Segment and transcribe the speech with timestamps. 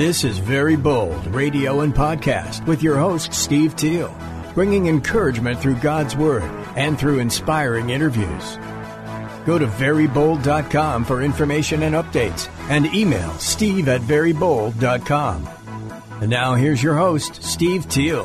[0.00, 4.16] This is Very Bold Radio and Podcast with your host, Steve Teal,
[4.54, 8.56] bringing encouragement through God's Word and through inspiring interviews.
[9.44, 15.46] Go to verybold.com for information and updates and email steve at verybold.com.
[16.22, 18.22] And now here's your host, Steve Teal.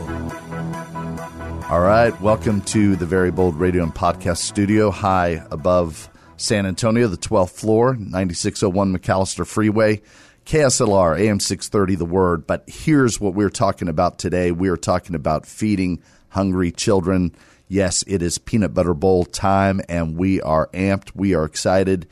[1.70, 7.10] All right, welcome to the Very Bold Radio and Podcast Studio, high above San Antonio,
[7.10, 10.02] the 12th floor, 9601 McAllister Freeway.
[10.46, 12.46] KSLR, AM 630, The Word.
[12.46, 14.52] But here's what we're talking about today.
[14.52, 17.36] We are talking about feeding hungry children.
[17.68, 21.16] Yes, it is peanut butter bowl time, and we are amped.
[21.16, 22.08] We are excited.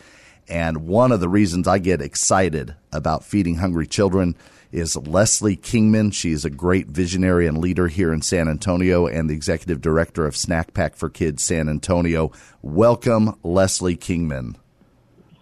[0.50, 4.36] And one of the reasons I get excited about feeding hungry children
[4.72, 6.10] is Leslie Kingman.
[6.10, 10.26] She is a great visionary and leader here in San Antonio and the executive director
[10.26, 12.32] of Snack Pack for Kids San Antonio.
[12.64, 14.58] Welcome, Leslie Kingman.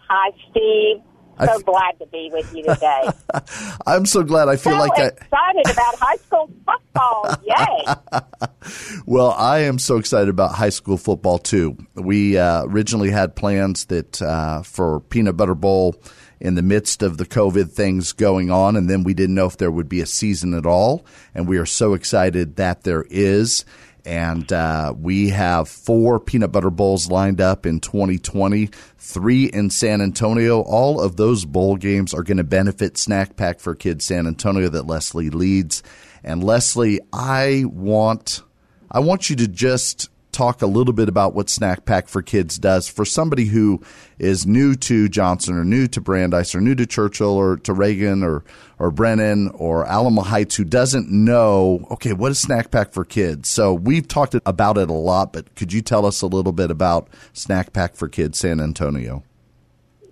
[0.09, 1.01] Hi, Steve
[1.45, 3.09] so glad to be with you today.
[3.87, 4.47] I'm so glad.
[4.47, 7.35] I feel so like excited I, about high school football.
[7.45, 9.01] Yay!
[9.05, 11.77] well, I am so excited about high school football too.
[11.95, 15.95] We uh, originally had plans that uh, for Peanut Butter Bowl
[16.41, 19.57] in the midst of the COVID things going on, and then we didn't know if
[19.57, 21.05] there would be a season at all.
[21.35, 23.63] And we are so excited that there is
[24.05, 30.01] and uh, we have four peanut butter bowls lined up in 2020, three in San
[30.01, 30.61] Antonio.
[30.61, 34.69] All of those bowl games are going to benefit Snack Pack for Kids San Antonio
[34.69, 35.83] that Leslie leads.
[36.23, 38.41] And Leslie, I want
[38.89, 42.57] I want you to just talk a little bit about what Snack Pack for Kids
[42.57, 43.81] does for somebody who
[44.17, 48.23] is new to Johnson or new to Brandeis or new to Churchill or to Reagan
[48.23, 48.43] or,
[48.81, 53.47] or Brennan or Alamo Heights who doesn't know, okay, what is Snack Pack for Kids?
[53.47, 56.71] So we've talked about it a lot, but could you tell us a little bit
[56.71, 59.23] about Snack Pack for Kids San Antonio?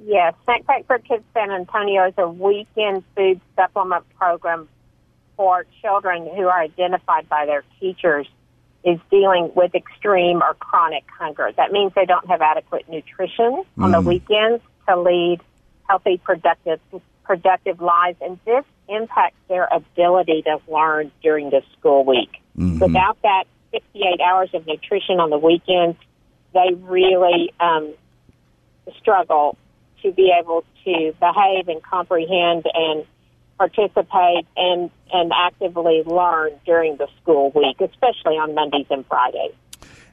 [0.06, 4.70] Yes, Snack Pack for Kids San Antonio is a weekend food supplement program
[5.36, 8.28] for children who are identified by their teachers
[8.84, 11.52] is dealing with extreme or chronic hunger.
[11.58, 13.84] That means they don't have adequate nutrition mm.
[13.84, 14.06] on the mm.
[14.06, 15.42] weekends to lead
[15.88, 16.80] healthy, productive,
[17.30, 22.42] productive lives, and this impacts their ability to learn during the school week.
[22.58, 22.80] Mm-hmm.
[22.80, 25.96] Without that 68 hours of nutrition on the weekends,
[26.56, 27.94] they really um,
[28.98, 29.60] struggle
[30.02, 33.06] to be able to behave and comprehend and
[33.60, 39.54] participate and, and actively learn during the school week, especially on Mondays and Fridays.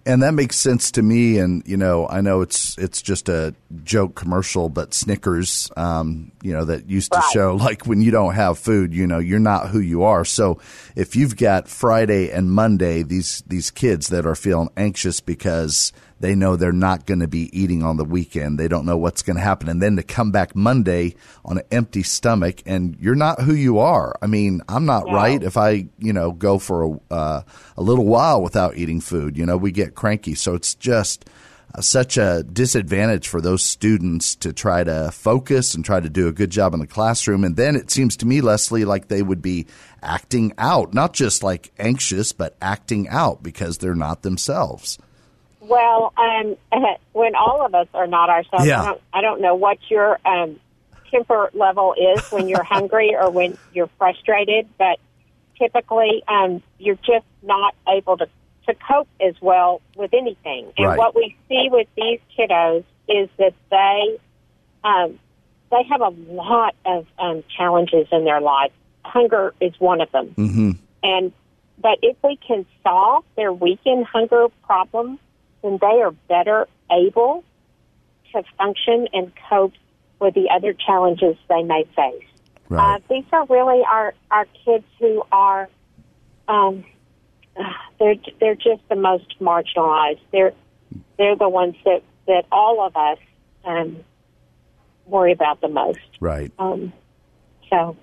[0.07, 1.39] And that makes sense to me.
[1.39, 6.53] And you know, I know it's it's just a joke commercial, but Snickers, um, you
[6.53, 7.31] know, that used to right.
[7.33, 10.25] show like when you don't have food, you know, you're not who you are.
[10.25, 10.61] So
[10.95, 16.35] if you've got Friday and Monday, these these kids that are feeling anxious because they
[16.35, 18.59] know they're not going to be eating on the weekend.
[18.59, 19.69] They don't know what's going to happen.
[19.69, 23.79] And then to come back Monday on an empty stomach and you're not who you
[23.79, 24.17] are.
[24.23, 27.43] I mean, I'm not right if I, you know, go for a, uh,
[27.77, 29.37] a little while without eating food.
[29.37, 30.35] You know, we get cranky.
[30.35, 31.29] So it's just
[31.75, 36.29] uh, such a disadvantage for those students to try to focus and try to do
[36.29, 37.45] a good job in the classroom.
[37.45, 39.67] And then it seems to me, Leslie, like they would be
[40.03, 44.99] acting out, not just like anxious, but acting out because they're not themselves.
[45.69, 46.57] Well, um,
[47.13, 48.83] when all of us are not ourselves, yeah.
[48.83, 50.61] I, don't, I don't know what your um,
[51.11, 54.99] temper level is when you're hungry or when you're frustrated, but
[55.59, 58.29] typically um, you're just not able to,
[58.67, 60.73] to cope as well with anything.
[60.77, 60.99] And right.
[60.99, 64.19] what we see with these kiddos is that they
[64.85, 65.19] um,
[65.71, 68.71] they have a lot of um, challenges in their life.
[69.05, 70.71] Hunger is one of them, mm-hmm.
[71.03, 71.33] and
[71.79, 75.19] but if we can solve their weekend hunger problem
[75.67, 77.45] then they are better able
[78.33, 79.73] to function and cope
[80.21, 82.25] with the other challenges they may face.
[82.69, 82.97] Right.
[82.97, 85.69] Uh, these are really our, our kids who are,
[86.49, 86.85] um,
[87.99, 90.21] they're, they're just the most marginalized.
[90.33, 90.53] They're,
[91.19, 93.19] they're the ones that, that all of us
[93.65, 93.99] um,
[95.07, 95.99] worry about the most.
[96.21, 96.53] Right.
[96.59, 96.93] Um,
[97.69, 97.97] so.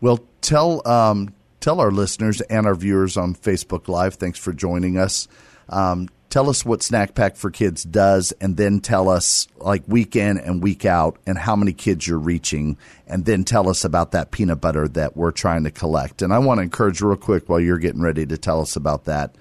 [0.00, 4.14] Well, tell um, tell our listeners and our viewers on Facebook Live.
[4.14, 5.28] Thanks for joining us.
[5.68, 10.16] Um, tell us what Snack Pack for Kids does, and then tell us like week
[10.16, 12.76] in and week out and how many kids you're reaching,
[13.06, 16.22] and then tell us about that peanut butter that we're trying to collect.
[16.22, 19.04] And I want to encourage real quick while you're getting ready to tell us about
[19.04, 19.36] that.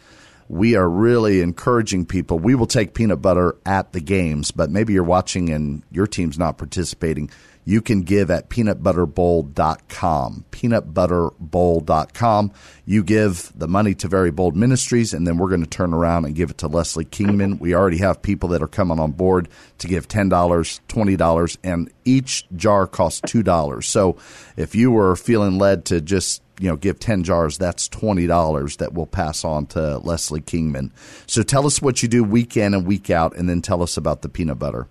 [0.50, 2.38] we are really encouraging people.
[2.38, 6.38] We will take peanut butter at the games, but maybe you're watching and your team's
[6.38, 7.30] not participating.
[7.66, 10.46] You can give at peanutbutterbowl.com.
[10.52, 12.52] Peanutbutterbowl.com.
[12.86, 16.26] You give the money to Very Bold Ministries, and then we're going to turn around
[16.26, 17.60] and give it to Leslie Kingman.
[17.60, 19.48] We already have people that are coming on board
[19.80, 23.84] to give $10, $20, and each jar costs $2.
[23.84, 24.18] So
[24.58, 28.94] if you were feeling led to just you know give 10 jars that's $20 that
[28.94, 30.92] we'll pass on to leslie kingman
[31.26, 33.98] so tell us what you do week in and week out and then tell us
[33.98, 34.88] about the peanut butter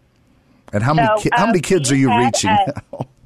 [0.73, 3.07] and how many So, ki- how many uh, kids are you reaching a- now?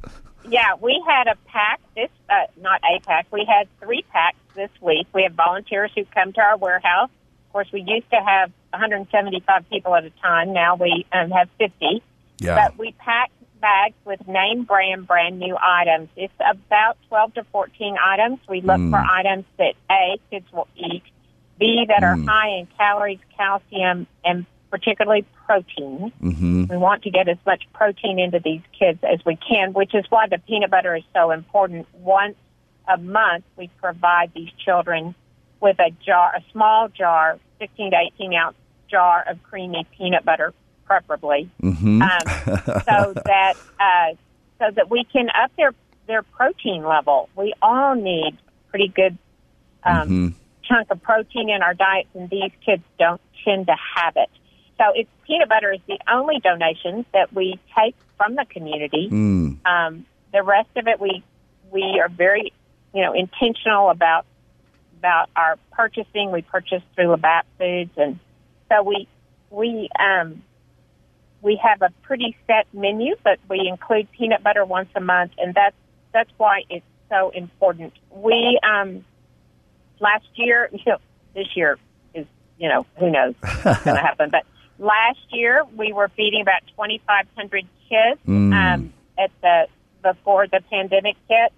[0.49, 3.27] Yeah, we had a pack this uh, not a pack.
[3.33, 5.09] We had three packs this week.
[5.13, 7.11] We have volunteers who come to our warehouse.
[7.49, 10.53] Of course, we used to have 175 people at a time.
[10.53, 12.01] Now we um, have 50.
[12.39, 16.11] yeah But we pack bags with name brand brand new items.
[16.15, 18.39] It's about 12 to 14 items.
[18.49, 18.91] We look Mm.
[18.91, 21.03] for items that A, kids will eat,
[21.59, 22.29] B, that are Mm.
[22.29, 26.13] high in calories, calcium, and particularly protein.
[26.21, 29.95] hmm We want to get as much protein into these kids as we can, which
[29.95, 31.87] is why the peanut butter is so important.
[31.93, 32.37] Once
[32.89, 35.15] a month, we provide these children
[35.61, 38.57] with a jar, a small jar, 16 to 18 ounce
[38.91, 40.53] jar of creamy peanut butter,
[40.85, 42.27] preferably, hmm um,
[42.85, 44.15] so that uh,
[44.59, 45.73] so that we can up their
[46.07, 47.29] their protein level.
[47.35, 48.39] We all need
[48.71, 49.19] pretty good
[49.85, 50.35] um, Mhm.
[50.65, 54.31] chunk of protein in our diets, and these kids don't tend to have it.
[54.79, 59.09] So it's peanut butter is the only donation that we take from the community.
[59.11, 59.67] Mm.
[59.67, 61.25] Um, the rest of it, we
[61.71, 62.53] we are very
[62.93, 64.27] you know intentional about
[64.99, 66.31] about our purchasing.
[66.31, 68.19] We purchase through Labatt Foods, and
[68.69, 69.09] so we
[69.51, 70.43] we um,
[71.41, 75.55] we have a pretty set menu, but we include peanut butter once a month, and
[75.55, 75.77] that's
[76.13, 77.93] that's why it's so important.
[78.11, 79.05] We um,
[80.01, 80.99] last year, you know,
[81.35, 81.79] this year
[82.15, 82.27] is
[82.59, 84.45] you know who knows what's going to happen, but
[84.79, 88.53] last year we were feeding about 2,500 kids Mm.
[88.75, 89.67] um, at the
[90.03, 91.53] before the pandemic hit.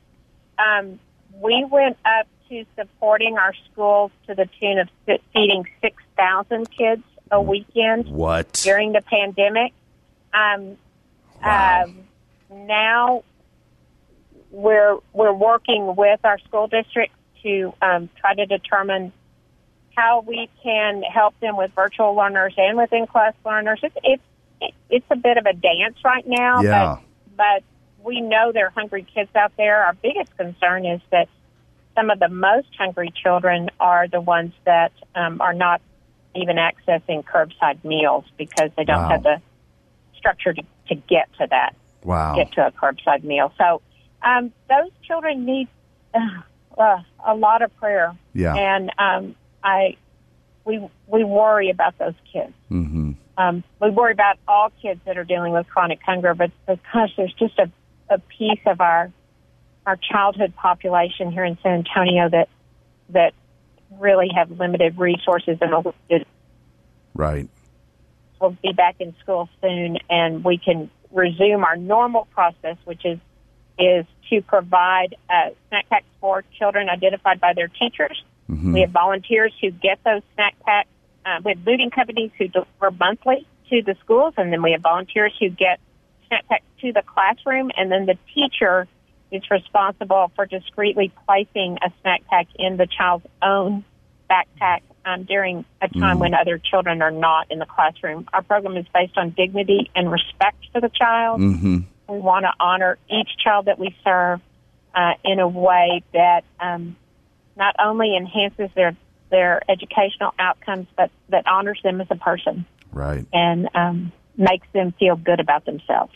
[0.59, 0.99] Um,
[1.41, 4.89] we went up to supporting our schools to the tune of
[5.35, 9.73] feeding 6,000 kids a weekend what during the pandemic.
[10.33, 10.77] Um,
[11.43, 11.85] Wow.
[11.85, 11.95] um,
[12.51, 13.23] now
[14.51, 19.13] we're we're working with our school districts to um, try to determine
[19.99, 23.81] how we can help them with virtual learners and with in class learners.
[23.83, 23.97] It's
[24.61, 26.99] it's it's a bit of a dance right now, Yeah.
[27.37, 27.63] but but
[28.05, 29.85] we know there are hungry kids out there.
[29.85, 31.29] Our biggest concern is that
[31.97, 35.81] some of the most hungry children are the ones that um, are not
[36.37, 39.09] even accessing curbside meals because they don't Wow.
[39.09, 39.43] have the
[40.17, 41.75] structure to, to get to that,
[42.05, 43.53] wow get to a curbside meal.
[43.59, 43.83] So
[44.23, 45.69] um, those children need
[46.15, 46.21] uh,
[46.81, 49.35] uh, a lot of prayer, yeah and um,
[49.69, 49.97] I
[50.65, 52.53] we we worry about those kids.
[52.69, 57.11] hmm Um, we worry about all kids that are dealing with chronic hunger, but because
[57.17, 57.71] there's just a,
[58.09, 59.11] a piece of our
[59.87, 62.49] our childhood population here in San Antonio that
[63.11, 63.33] that
[63.99, 65.73] really have limited resources and
[67.15, 67.49] right
[68.41, 73.19] will be back in school soon, and we can resume our normal process, which is
[73.79, 78.23] is to provide uh, snack packs for children identified by their teachers.
[78.51, 78.73] Mhm.
[78.73, 80.89] We have volunteers who get those snack packs.
[81.25, 84.81] Uh, we have looting companies who deliver monthly to the schools, and then we have
[84.81, 85.79] volunteers who get
[86.29, 88.87] snack packs to the classroom, and then the teacher
[89.31, 93.85] is responsible for discreetly placing a snack pack in the child's own
[94.31, 96.21] backpack um, during a time Mm.
[96.21, 98.27] when other children are not in the classroom.
[98.33, 101.41] Our program is based on dignity and respect for the child.
[101.41, 104.41] hmm We want to honor each child that we serve
[104.95, 106.97] uh, in a way that um,
[107.59, 108.97] not only enhances their
[109.31, 114.95] their educational outcomes, but that honors them as a person right and um, makes them
[114.99, 116.13] feel good about themselves.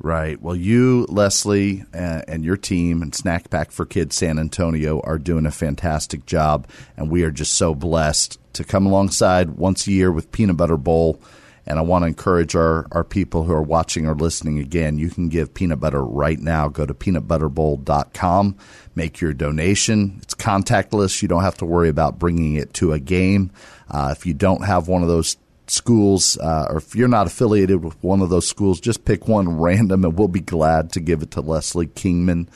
[0.00, 0.38] Right.
[0.42, 5.46] Well, you, Leslie, and your team and Snack Pack for Kids San Antonio are doing
[5.46, 10.12] a fantastic job, and we are just so blessed to come alongside once a year
[10.12, 11.20] with Peanut Butter Bowl.
[11.66, 14.98] And I want to encourage our, our people who are watching or listening again.
[14.98, 16.68] You can give peanut butter right now.
[16.68, 18.56] Go to peanutbutterbowl.com,
[18.94, 20.18] make your donation.
[20.22, 21.22] It's contactless.
[21.22, 23.50] You don't have to worry about bringing it to a game.
[23.88, 27.82] Uh, if you don't have one of those schools, uh, or if you're not affiliated
[27.82, 31.22] with one of those schools, just pick one random, and we'll be glad to give
[31.22, 32.48] it to Leslie Kingman.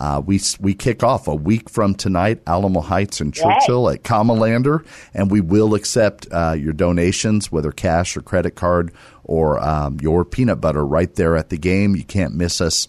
[0.00, 4.84] Uh, we we kick off a week from tonight, Alamo Heights and Churchill at Comalander,
[5.12, 8.92] and we will accept uh, your donations, whether cash or credit card
[9.24, 11.94] or um, your peanut butter, right there at the game.
[11.94, 12.88] You can't miss us.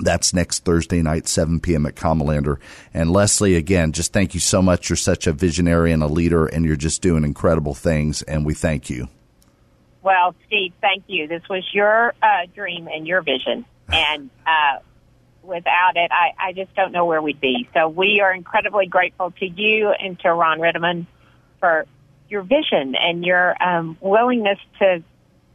[0.00, 1.84] That's next Thursday night, 7 p.m.
[1.84, 2.58] at Comalander.
[2.94, 4.88] And Leslie, again, just thank you so much.
[4.88, 8.54] You're such a visionary and a leader, and you're just doing incredible things, and we
[8.54, 9.08] thank you.
[10.02, 11.26] Well, Steve, thank you.
[11.26, 13.64] This was your uh, dream and your vision.
[13.88, 14.78] And uh,
[15.42, 17.68] without it, I, I just don't know where we'd be.
[17.74, 21.06] So we are incredibly grateful to you and to Ron Rittimann
[21.60, 21.86] for
[22.28, 25.02] your vision and your um, willingness to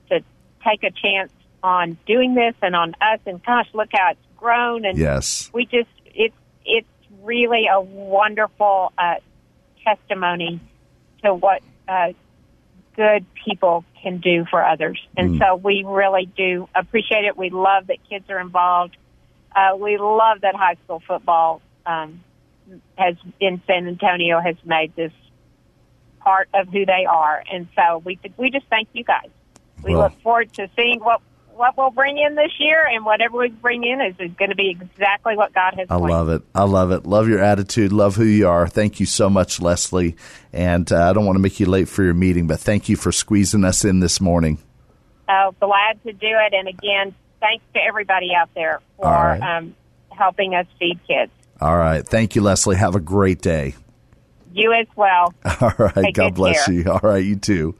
[0.09, 0.21] to
[0.65, 3.19] take a chance on doing this and on us.
[3.25, 4.85] And gosh, look how it's grown.
[4.85, 6.35] And yes, we just it's
[6.65, 6.87] it's
[7.21, 9.15] really a wonderful uh,
[9.83, 10.59] testimony
[11.23, 12.13] to what uh,
[12.95, 14.99] good people can do for others.
[15.15, 15.39] And mm.
[15.39, 17.37] so we really do appreciate it.
[17.37, 18.97] We love that kids are involved.
[19.55, 22.23] Uh, we love that high school football um,
[22.97, 25.11] has in San Antonio has made this
[26.19, 27.43] part of who they are.
[27.51, 29.29] And so we we just thank you guys.
[29.83, 31.21] We well, look forward to seeing what
[31.55, 34.55] what we'll bring in this year, and whatever we bring in is, is going to
[34.55, 35.87] be exactly what God has.
[35.89, 36.11] I planned.
[36.11, 36.41] love it.
[36.55, 37.05] I love it.
[37.05, 37.91] Love your attitude.
[37.91, 38.67] Love who you are.
[38.67, 40.15] Thank you so much, Leslie.
[40.51, 42.95] And uh, I don't want to make you late for your meeting, but thank you
[42.95, 44.57] for squeezing us in this morning.
[45.29, 46.53] Oh, glad to do it.
[46.53, 49.41] And again, thanks to everybody out there for right.
[49.41, 49.75] um,
[50.11, 51.31] helping us feed kids.
[51.59, 52.07] All right.
[52.07, 52.77] Thank you, Leslie.
[52.77, 53.75] Have a great day.
[54.53, 55.33] You as well.
[55.61, 55.95] All right.
[55.95, 56.73] Take God bless care.
[56.73, 56.91] you.
[56.91, 57.23] All right.
[57.23, 57.75] You too.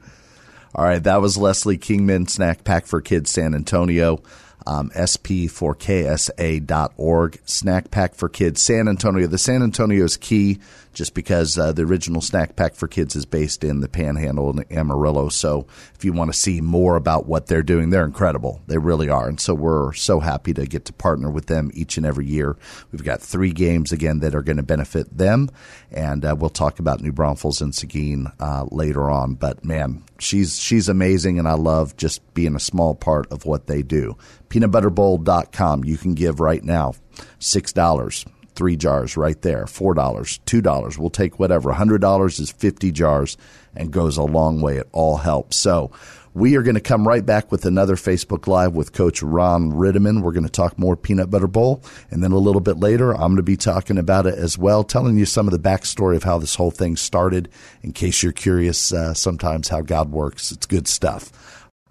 [0.76, 4.24] All right, that was Leslie Kingman, Snack Pack for Kids San Antonio
[4.66, 9.28] um, sp4ksa.org, Snack Pack for Kids, San Antonio.
[9.28, 10.60] The San Antonio is key
[10.94, 14.66] just because uh, the original Snack Pack for Kids is based in the Panhandle in
[14.72, 15.30] Amarillo.
[15.30, 18.62] So if you want to see more about what they're doing, they're incredible.
[18.68, 19.28] They really are.
[19.28, 22.56] And so we're so happy to get to partner with them each and every year.
[22.92, 25.50] We've got three games again that are going to benefit them.
[25.92, 29.36] And uh, we'll talk about New Braunfels and Seguin uh, later on.
[29.36, 31.40] But man, she's, she's amazing.
[31.40, 34.18] And I love just being a small part of what they do
[34.50, 35.84] peanutbutterbowl.com.
[35.84, 36.94] You can give right now
[37.40, 40.98] $6, three jars right there, $4, $2.
[40.98, 41.72] We'll take whatever.
[41.72, 43.38] $100 is 50 jars
[43.76, 44.78] and goes a long way.
[44.78, 45.58] It all helps.
[45.58, 45.92] So,
[46.36, 50.24] we are going to come right back with another Facebook Live with Coach Ron Rittimann.
[50.24, 51.84] We're going to talk more Peanut Butter Bowl.
[52.10, 54.84] And then a little bit later, I'm going to be talking about it as well,
[54.84, 57.50] telling you some of the backstory of how this whole thing started
[57.84, 60.52] in case you're curious uh, sometimes how God works.
[60.52, 61.32] It's good stuff.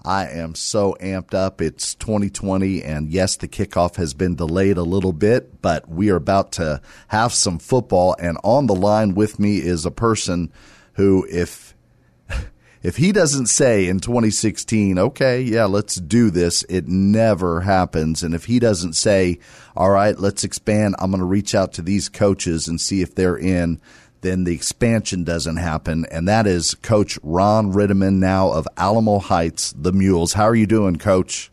[0.05, 1.61] I am so amped up.
[1.61, 6.17] It's 2020, and yes, the kickoff has been delayed a little bit, but we are
[6.17, 8.17] about to have some football.
[8.19, 10.53] And on the line with me is a person
[10.95, 11.77] who, if
[12.83, 18.25] if he doesn't say in 2016, okay, yeah, let's do this, it never happens.
[18.25, 19.39] And if he doesn't say,
[19.77, 23.15] all right, let's expand, I'm going to reach out to these coaches and see if
[23.15, 23.81] they're in
[24.23, 26.07] then the expansion doesn't happen.
[26.11, 30.33] And that is Coach Ron Rittimann now of Alamo Heights, the Mules.
[30.33, 31.51] How are you doing, Coach?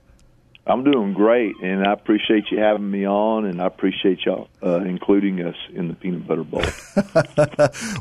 [0.68, 4.82] I'm doing great, and I appreciate you having me on, and I appreciate y'all uh,
[4.82, 6.62] including us in the Peanut Butter Bowl.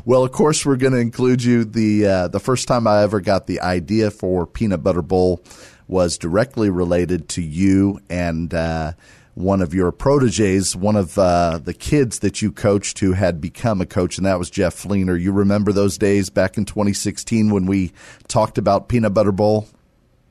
[0.05, 1.65] well, of course, we're going to include you.
[1.65, 5.41] The uh, the first time I ever got the idea for Peanut Butter Bowl
[5.87, 8.53] was directly related to you and.
[8.53, 8.93] Uh,
[9.39, 13.79] one of your proteges, one of uh, the kids that you coached who had become
[13.79, 15.19] a coach, and that was Jeff Fleener.
[15.19, 17.93] You remember those days back in 2016 when we
[18.27, 19.69] talked about Peanut Butter Bowl?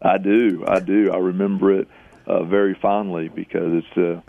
[0.03, 0.63] I do.
[0.69, 1.11] I do.
[1.11, 1.89] I remember it
[2.27, 4.21] uh, very fondly because it's, uh,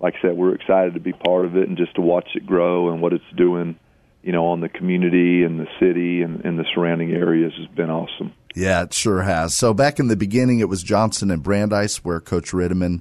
[0.00, 2.44] like I said, we're excited to be part of it and just to watch it
[2.44, 3.78] grow and what it's doing,
[4.24, 7.88] you know, on the community and the city and, and the surrounding areas has been
[7.88, 8.32] awesome.
[8.56, 9.56] Yeah, it sure has.
[9.56, 12.98] So back in the beginning, it was Johnson and Brandeis where Coach uh,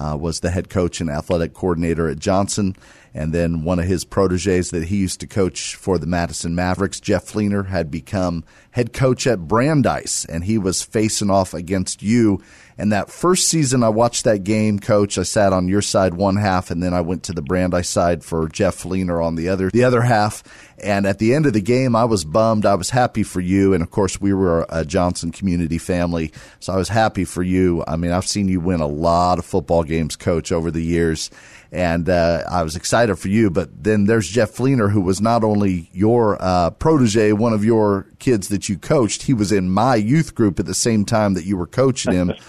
[0.00, 2.74] Uh, was the head coach and athletic coordinator at Johnson.
[3.12, 7.00] And then one of his proteges that he used to coach for the Madison Mavericks,
[7.00, 12.40] Jeff Fleener, had become head coach at Brandeis, and he was facing off against you.
[12.78, 15.18] And that first season, I watched that game, coach.
[15.18, 18.24] I sat on your side one half, and then I went to the Brandeis side
[18.24, 20.42] for Jeff Fleener on the other the other half.
[20.82, 22.64] And at the end of the game, I was bummed.
[22.64, 23.74] I was happy for you.
[23.74, 26.32] And of course, we were a Johnson community family.
[26.58, 27.84] So I was happy for you.
[27.86, 31.30] I mean, I've seen you win a lot of football games, coach, over the years.
[31.72, 33.50] And uh, I was excited for you.
[33.50, 38.06] But then there's Jeff Fleener, who was not only your uh, protege, one of your
[38.18, 41.44] kids that you coached, he was in my youth group at the same time that
[41.44, 42.32] you were coaching him.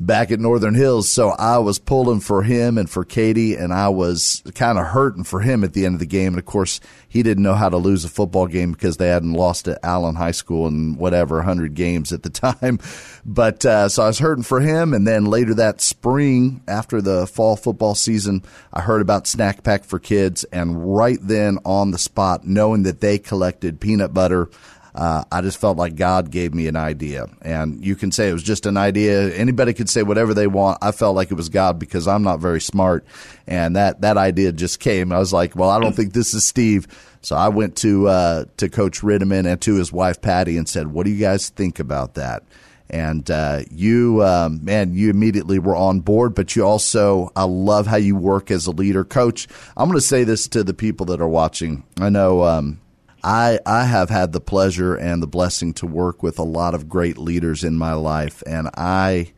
[0.00, 1.10] back at Northern Hills.
[1.10, 5.24] So I was pulling for him and for Katie, and I was kind of hurting
[5.24, 6.28] for him at the end of the game.
[6.28, 9.34] And of course, he didn't know how to lose a football game because they hadn't
[9.34, 12.80] lost at Allen High School in whatever 100 games at the time.
[13.24, 14.94] But uh, so I was hurting for him.
[14.94, 18.42] And then later that spring, after the fall football season,
[18.72, 20.44] I heard about Snack Pack for Kids.
[20.44, 24.48] And right then on the spot, knowing that they collected peanut butter,
[24.94, 27.26] uh, I just felt like God gave me an idea.
[27.42, 29.32] And you can say it was just an idea.
[29.34, 30.78] Anybody could say whatever they want.
[30.82, 33.04] I felt like it was God because I'm not very smart.
[33.46, 35.12] And that, that idea just came.
[35.12, 36.86] I was like, well, I don't think this is Steve.
[37.22, 40.88] So I went to, uh, to Coach Rittimann and to his wife, Patty, and said,
[40.88, 42.42] what do you guys think about that?
[42.88, 47.86] And uh, you, um, man, you immediately were on board, but you also, I love
[47.86, 49.04] how you work as a leader.
[49.04, 51.84] Coach, I'm going to say this to the people that are watching.
[52.00, 52.80] I know um,
[53.22, 56.88] I I have had the pleasure and the blessing to work with a lot of
[56.88, 59.32] great leaders in my life, and I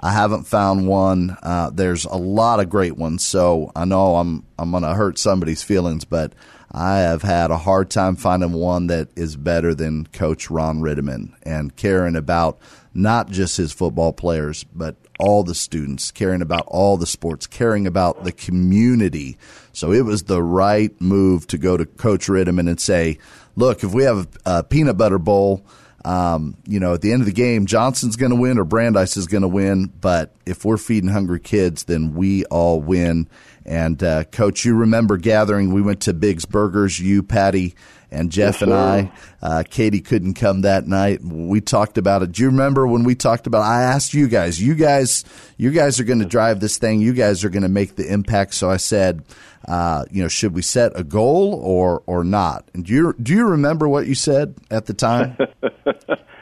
[0.00, 1.36] I haven't found one.
[1.42, 5.18] Uh, there's a lot of great ones, so I know I'm I'm going to hurt
[5.18, 6.32] somebody's feelings, but
[6.76, 11.32] I have had a hard time finding one that is better than Coach Ron Rittimann
[11.44, 12.58] and caring about
[12.92, 17.86] not just his football players, but all the students, caring about all the sports, caring
[17.86, 19.38] about the community.
[19.72, 23.18] So it was the right move to go to Coach Rittimann and say,
[23.54, 25.64] look, if we have a peanut butter bowl,
[26.04, 29.16] um, you know, at the end of the game, Johnson's going to win or Brandeis
[29.16, 29.86] is going to win.
[30.00, 33.28] But if we're feeding hungry kids, then we all win.
[33.66, 35.72] And uh, coach, you remember gathering?
[35.72, 37.00] We went to Big's Burgers.
[37.00, 37.74] You, Patty,
[38.10, 39.12] and Jeff yes, and I.
[39.42, 41.22] Uh, Katie couldn't come that night.
[41.22, 42.32] We talked about it.
[42.32, 43.62] Do you remember when we talked about?
[43.62, 44.60] I asked you guys.
[44.60, 45.24] You guys,
[45.56, 47.00] you guys are going to drive this thing.
[47.00, 48.54] You guys are going to make the impact.
[48.54, 49.24] So I said,
[49.66, 52.68] uh, you know, should we set a goal or or not?
[52.74, 55.36] And do you do you remember what you said at the time?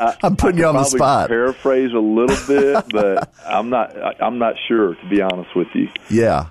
[0.00, 1.28] I'm putting you on the spot.
[1.28, 3.94] Paraphrase a little bit, but I'm not.
[4.22, 5.88] I'm not sure to be honest with you.
[6.10, 6.50] Yeah.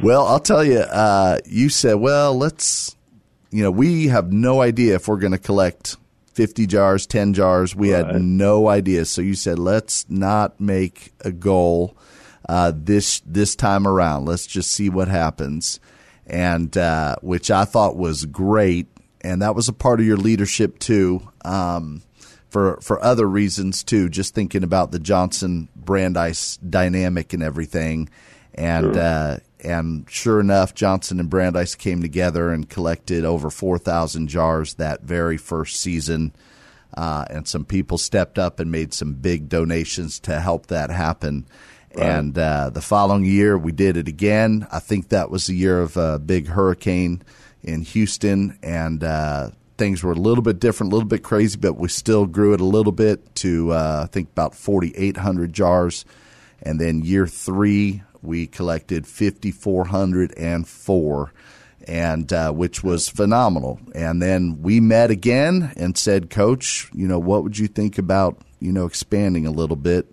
[0.00, 0.78] Well, I'll tell you.
[0.78, 2.96] Uh, you said, "Well, let's."
[3.50, 5.96] You know, we have no idea if we're going to collect
[6.32, 7.76] 50 jars, 10 jars.
[7.76, 8.04] We right.
[8.04, 9.04] had no idea.
[9.04, 11.96] So you said, "Let's not make a goal
[12.48, 14.26] uh, this this time around.
[14.26, 15.80] Let's just see what happens."
[16.26, 18.86] And uh, which I thought was great,
[19.20, 21.28] and that was a part of your leadership too.
[21.44, 22.02] Um,
[22.54, 24.08] for for other reasons too.
[24.08, 28.08] Just thinking about the Johnson Brandeis dynamic and everything,
[28.54, 29.02] and sure.
[29.02, 34.74] uh, and sure enough, Johnson and Brandeis came together and collected over four thousand jars
[34.74, 36.32] that very first season.
[36.96, 41.48] Uh, and some people stepped up and made some big donations to help that happen.
[41.96, 42.06] Right.
[42.06, 44.68] And uh, the following year, we did it again.
[44.70, 47.24] I think that was the year of a big hurricane
[47.64, 51.74] in Houston, and uh, things were a little bit different, a little bit crazy, but
[51.74, 56.04] we still grew it a little bit to uh, I think about 4,800 jars.
[56.62, 61.32] And then year three, we collected 5,404,
[61.86, 63.78] and uh, which was phenomenal.
[63.94, 68.38] And then we met again and said, Coach, you know, what would you think about
[68.60, 70.10] you know expanding a little bit?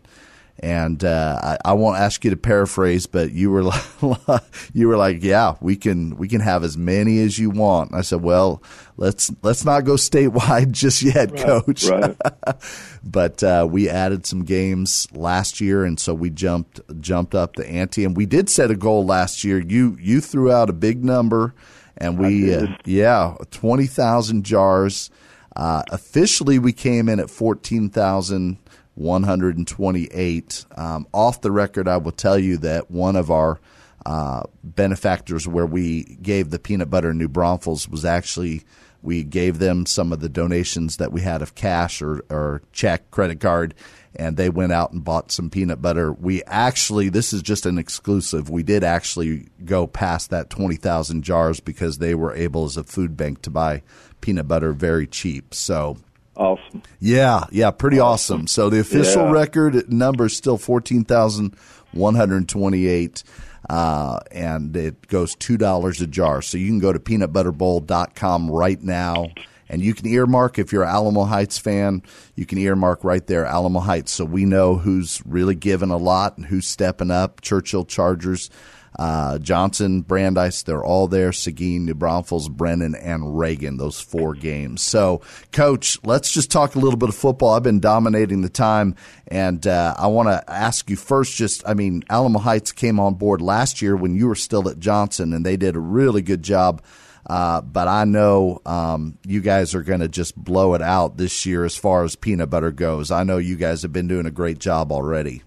[0.61, 4.43] And uh, I, I, won't ask you to paraphrase, but you were like,
[4.73, 7.89] you were like, yeah, we can we can have as many as you want.
[7.89, 8.61] And I said, well,
[8.95, 11.85] let's let's not go statewide just yet, right, Coach.
[11.85, 12.15] Right.
[13.03, 17.67] but uh, we added some games last year, and so we jumped jumped up the
[17.67, 19.59] ante, and we did set a goal last year.
[19.59, 21.55] You you threw out a big number,
[21.97, 25.09] and we uh, yeah twenty thousand jars.
[25.55, 28.57] Uh, officially, we came in at fourteen thousand
[29.01, 30.65] 128.
[30.75, 33.59] Um, off the record, I will tell you that one of our
[34.05, 38.63] uh, benefactors, where we gave the peanut butter New Braunfels, was actually
[39.03, 43.09] we gave them some of the donations that we had of cash or, or check,
[43.11, 43.73] credit card,
[44.15, 46.11] and they went out and bought some peanut butter.
[46.13, 48.49] We actually, this is just an exclusive.
[48.49, 53.17] We did actually go past that 20,000 jars because they were able as a food
[53.17, 53.81] bank to buy
[54.19, 55.53] peanut butter very cheap.
[55.53, 55.97] So
[56.35, 56.83] Awesome.
[56.99, 58.41] Yeah, yeah, pretty awesome.
[58.41, 58.47] awesome.
[58.47, 59.31] So the official yeah.
[59.31, 63.23] record number is still 14,128.
[63.69, 66.41] Uh, and it goes $2 a jar.
[66.41, 69.27] So you can go to peanutbutterbowl.com right now
[69.71, 72.03] and you can earmark if you're an Alamo Heights fan,
[72.35, 76.37] you can earmark right there Alamo Heights so we know who's really giving a lot
[76.37, 77.39] and who's stepping up.
[77.39, 78.49] Churchill Chargers
[78.97, 81.31] uh, Johnson, Brandeis, they're all there.
[81.31, 84.81] Seguin, New Braunfels, Brennan, and Reagan, those four games.
[84.81, 87.53] So, Coach, let's just talk a little bit of football.
[87.53, 88.95] I've been dominating the time,
[89.27, 93.15] and uh, I want to ask you first just, I mean, Alamo Heights came on
[93.15, 96.43] board last year when you were still at Johnson, and they did a really good
[96.43, 96.81] job.
[97.25, 101.45] Uh, but I know um, you guys are going to just blow it out this
[101.45, 103.11] year as far as peanut butter goes.
[103.11, 105.43] I know you guys have been doing a great job already.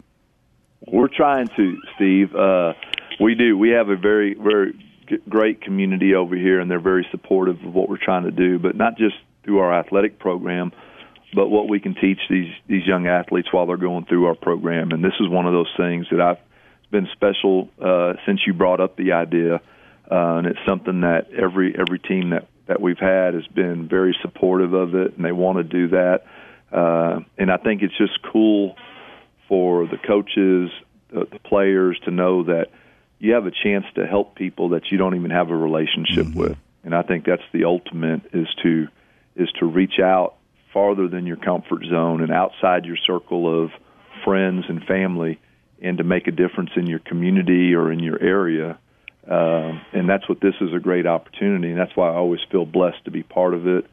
[0.87, 2.35] We're trying to, Steve.
[2.35, 2.75] Uh,
[3.20, 3.57] we do.
[3.57, 4.74] We have a very, very
[5.29, 8.59] great community over here, and they're very supportive of what we're trying to do.
[8.59, 10.72] But not just through our athletic program,
[11.35, 14.90] but what we can teach these these young athletes while they're going through our program.
[14.92, 16.38] And this is one of those things that I've
[16.90, 19.57] been special uh, since you brought up the idea,
[20.11, 24.16] uh, and it's something that every every team that that we've had has been very
[24.22, 26.22] supportive of it, and they want to do that.
[26.72, 28.77] Uh, and I think it's just cool
[29.48, 30.70] for the coaches,
[31.12, 32.68] the, the players to know that
[33.18, 36.38] you have a chance to help people that you don't even have a relationship mm-hmm.
[36.38, 36.59] with.
[36.85, 38.88] And I think that's the ultimate is to
[39.37, 40.37] is to reach out
[40.72, 43.70] farther than your comfort zone and outside your circle of
[44.24, 45.40] friends and family
[45.81, 48.79] and to make a difference in your community or in your area.
[49.29, 52.66] Uh, and that's what this is a great opportunity, and that's why I always feel
[52.66, 53.87] blessed to be part of it.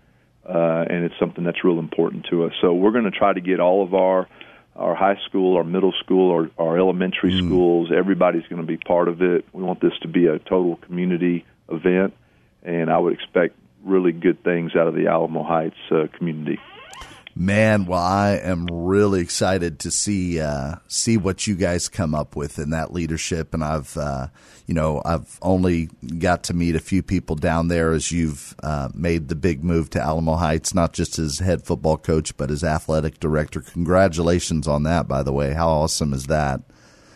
[0.48, 2.54] Uh, and it's something that's real important to us.
[2.62, 4.28] So we're going to try to get all of our
[4.82, 7.46] our high school, our middle school, our, our elementary mm.
[7.46, 7.92] schools.
[7.96, 9.46] Everybody's going to be part of it.
[9.54, 12.14] We want this to be a total community event,
[12.64, 16.60] and I would expect really good things out of the Alamo Heights uh, community.
[17.42, 22.36] Man, well, I am really excited to see uh, see what you guys come up
[22.36, 24.28] with in that leadership, and I've uh,
[24.68, 28.90] you know I've only got to meet a few people down there as you've uh,
[28.94, 32.64] made the big move to Alamo Heights, not just as head football coach but as
[32.64, 33.62] athletic director.
[33.62, 35.54] Congratulations on that, by the way.
[35.54, 36.62] How awesome is that?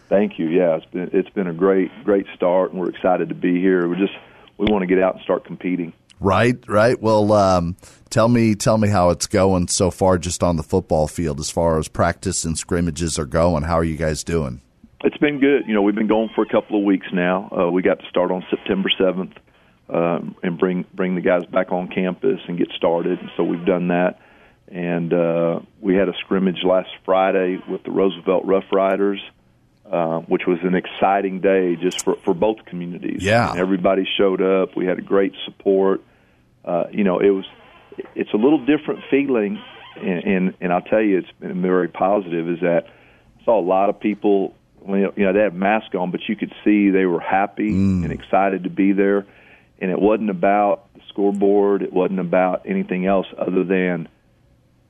[0.09, 0.47] Thank you.
[0.47, 3.87] Yeah, it's been it's been a great great start, and we're excited to be here.
[3.87, 4.17] We just
[4.57, 5.93] we want to get out and start competing.
[6.19, 6.99] Right, right.
[7.01, 7.75] Well, um,
[8.09, 11.49] tell me, tell me how it's going so far, just on the football field, as
[11.49, 13.63] far as practice and scrimmages are going.
[13.63, 14.61] How are you guys doing?
[15.03, 15.63] It's been good.
[15.67, 17.49] You know, we've been going for a couple of weeks now.
[17.51, 19.33] Uh, we got to start on September seventh
[19.89, 23.19] um, and bring bring the guys back on campus and get started.
[23.37, 24.19] So we've done that.
[24.67, 29.21] And uh, we had a scrimmage last Friday with the Roosevelt Rough Riders
[29.89, 33.23] uh, which was an exciting day just for, for both communities.
[33.23, 34.75] Yeah, and everybody showed up.
[34.75, 36.01] We had a great support.
[36.63, 37.45] Uh, you know, it was
[38.15, 39.61] it's a little different feeling,
[39.97, 42.49] and, and and I'll tell you, it's been very positive.
[42.49, 42.87] Is that
[43.41, 44.55] I saw a lot of people.
[44.87, 48.03] You know, they had masks on, but you could see they were happy mm.
[48.03, 49.25] and excited to be there.
[49.79, 51.81] And it wasn't about the scoreboard.
[51.81, 54.07] It wasn't about anything else other than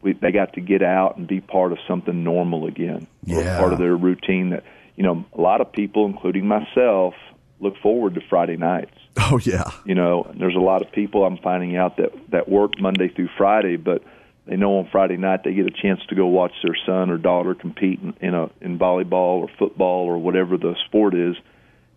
[0.01, 3.55] we, they got to get out and be part of something normal again, yeah.
[3.55, 4.63] or part of their routine that
[4.95, 7.13] you know, a lot of people, including myself,
[7.59, 8.95] look forward to Friday nights.
[9.17, 9.71] Oh yeah.
[9.85, 13.29] You know, there's a lot of people I'm finding out that that work Monday through
[13.37, 14.03] Friday, but
[14.45, 17.17] they know on Friday night they get a chance to go watch their son or
[17.17, 21.35] daughter compete in, in a in volleyball or football or whatever the sport is,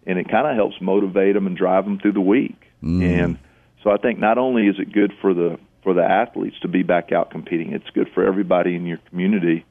[0.06, 2.60] and it kind of helps motivate them and drive them through the week.
[2.82, 3.02] Mm.
[3.02, 3.38] And
[3.82, 6.82] so I think not only is it good for the for the athletes to be
[6.82, 9.64] back out competing, it's good for everybody in your community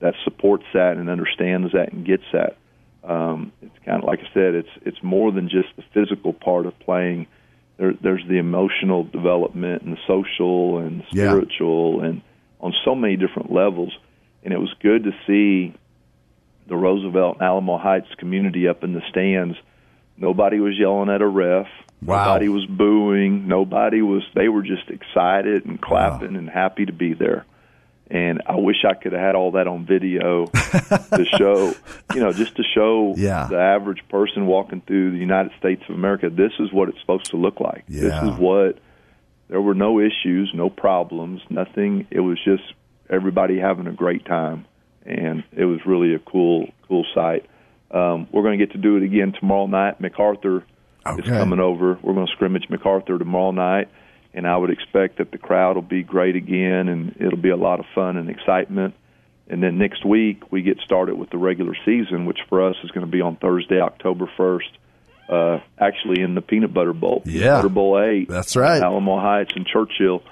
[0.00, 2.56] that supports that and understands that and gets that
[3.04, 6.66] um, it's kind of like I said, it's it's more than just the physical part
[6.66, 7.26] of playing.
[7.78, 12.08] There, there's the emotional development and the social and the spiritual yeah.
[12.08, 12.22] and
[12.60, 13.92] on so many different levels.
[14.44, 15.74] And it was good to see
[16.68, 19.56] the Roosevelt and Alamo Heights community up in the stands.
[20.16, 21.66] Nobody was yelling at a ref.
[22.02, 22.26] Wow.
[22.26, 23.48] Nobody was booing.
[23.48, 24.22] Nobody was.
[24.34, 26.38] They were just excited and clapping wow.
[26.38, 27.46] and happy to be there
[28.12, 31.74] and I wish I could have had all that on video to show,
[32.12, 33.46] you know, just to show yeah.
[33.48, 37.30] the average person walking through the United States of America, this is what it's supposed
[37.30, 37.84] to look like.
[37.88, 38.02] Yeah.
[38.02, 38.78] This is what
[39.48, 42.06] there were no issues, no problems, nothing.
[42.10, 42.62] It was just
[43.08, 44.66] everybody having a great time,
[45.06, 47.48] and it was really a cool, cool sight.
[47.90, 50.02] Um, we're going to get to do it again tomorrow night.
[50.02, 50.66] MacArthur
[51.06, 51.22] okay.
[51.22, 51.98] is coming over.
[52.02, 53.88] We're going to scrimmage MacArthur tomorrow night
[54.34, 57.56] and I would expect that the crowd will be great again, and it'll be a
[57.56, 58.94] lot of fun and excitement.
[59.48, 62.90] And then next week we get started with the regular season, which for us is
[62.90, 64.70] going to be on Thursday, October first.
[65.28, 68.28] Uh, actually, in the Peanut Butter Bowl, yeah, Butter Bowl eight.
[68.28, 70.22] That's right, Alamo Heights and Churchill.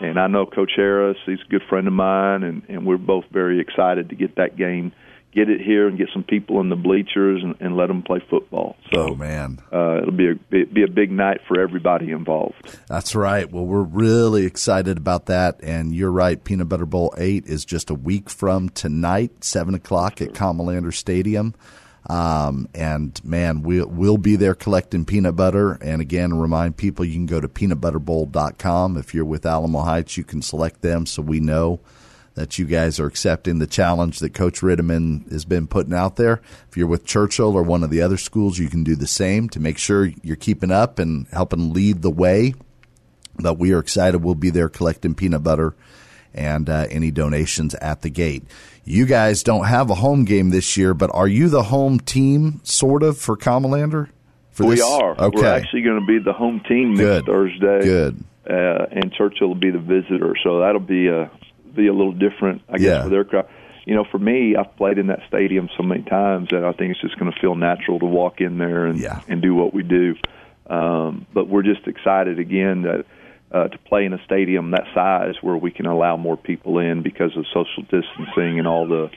[0.00, 3.24] And I know Coach Harris; he's a good friend of mine, and, and we're both
[3.32, 4.92] very excited to get that game
[5.34, 8.20] get it here and get some people in the bleachers and, and let them play
[8.30, 8.76] football.
[8.92, 12.54] So, oh, man, uh, it'll be a be a big night for everybody involved.
[12.86, 13.50] That's right.
[13.50, 16.42] Well, we're really excited about that, and you're right.
[16.42, 21.54] Peanut Butter Bowl eight is just a week from tonight, seven o'clock at Comalander Stadium.
[22.06, 25.72] Um, and man, we'll, we'll be there collecting peanut butter.
[25.80, 28.98] And again, remind people you can go to peanutbutterbowl.com.
[28.98, 31.80] If you're with Alamo Heights, you can select them so we know
[32.34, 36.40] that you guys are accepting the challenge that Coach Rittimann has been putting out there.
[36.68, 39.48] If you're with Churchill or one of the other schools, you can do the same
[39.50, 42.54] to make sure you're keeping up and helping lead the way.
[43.36, 44.22] But we are excited.
[44.22, 45.74] We'll be there collecting peanut butter
[46.32, 48.44] and uh, any donations at the gate.
[48.84, 52.60] You guys don't have a home game this year, but are you the home team,
[52.64, 54.10] sort of, for Comalander?
[54.50, 54.84] For we this?
[54.84, 55.20] are.
[55.20, 55.40] Okay.
[55.40, 57.26] We're actually going to be the home team next Good.
[57.26, 57.80] Thursday.
[57.82, 58.24] Good.
[58.48, 61.30] Uh, and Churchill will be the visitor, so that'll be a
[61.74, 63.02] be a little different, I guess, yeah.
[63.02, 63.48] for their crowd.
[63.86, 66.92] You know, for me, I've played in that stadium so many times that I think
[66.92, 69.20] it's just going to feel natural to walk in there and yeah.
[69.28, 70.16] and do what we do.
[70.66, 73.04] Um, but we're just excited again that
[73.52, 77.02] uh, to play in a stadium that size where we can allow more people in
[77.02, 79.10] because of social distancing and all the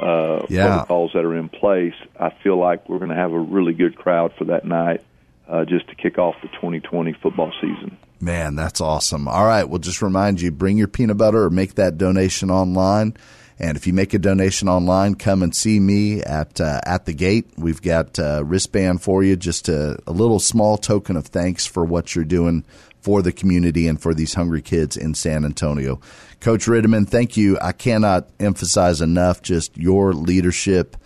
[0.00, 0.68] uh, Yeah.
[0.68, 1.94] protocols that are in place.
[2.18, 5.02] I feel like we're going to have a really good crowd for that night,
[5.48, 7.96] uh, just to kick off the 2020 football season.
[8.24, 9.28] Man, that's awesome.
[9.28, 13.18] All right, we'll just remind you bring your peanut butter or make that donation online.
[13.58, 17.12] And if you make a donation online, come and see me at uh, at the
[17.12, 17.50] gate.
[17.58, 21.84] We've got a wristband for you, just a, a little small token of thanks for
[21.84, 22.64] what you're doing
[22.98, 26.00] for the community and for these hungry kids in San Antonio.
[26.40, 27.58] Coach Rittimann, thank you.
[27.60, 30.96] I cannot emphasize enough just your leadership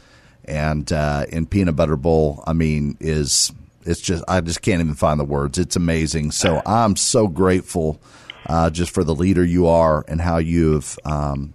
[0.45, 2.45] and uh, in Peanut Butter Bowl.
[2.47, 3.51] I mean, is
[3.89, 5.59] it's just I just can't even find the words.
[5.59, 6.33] It's amazing.
[6.33, 8.01] So I'm so grateful
[8.47, 11.55] uh, just for the leader you are and how you've um,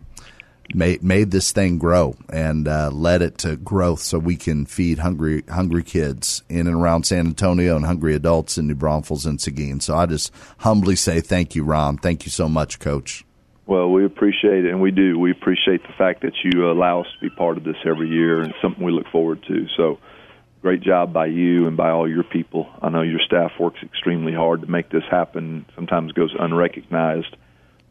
[0.73, 4.99] made made this thing grow and uh, led it to growth, so we can feed
[4.99, 9.39] hungry hungry kids in and around San Antonio and hungry adults in New Braunfels and
[9.39, 9.79] Seguin.
[9.79, 11.97] So I just humbly say thank you, Ron.
[11.97, 13.23] Thank you so much, Coach.
[13.65, 15.17] Well, we appreciate it, and we do.
[15.17, 18.41] We appreciate the fact that you allow us to be part of this every year,
[18.41, 19.67] and something we look forward to.
[19.77, 19.99] So,
[20.63, 22.69] great job by you and by all your people.
[22.81, 25.65] I know your staff works extremely hard to make this happen.
[25.75, 27.35] Sometimes goes unrecognized,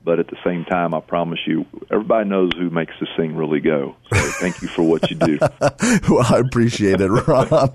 [0.02, 3.60] but at the same time, I promise you, everybody knows who makes this thing really
[3.60, 3.94] go.
[4.12, 5.38] So, thank you for what you do.
[6.08, 7.72] well, I appreciate it, Ron.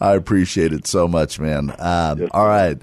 [0.00, 1.74] I appreciate it so much, man.
[1.78, 2.80] Um, Yes, all right.